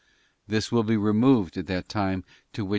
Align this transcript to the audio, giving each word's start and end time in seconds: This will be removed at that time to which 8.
This 0.47 0.71
will 0.71 0.81
be 0.81 0.97
removed 0.97 1.57
at 1.57 1.67
that 1.67 1.87
time 1.87 2.23
to 2.53 2.65
which 2.65 2.69
8. 2.69 2.69